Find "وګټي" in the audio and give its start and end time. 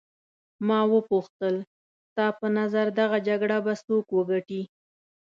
4.13-4.61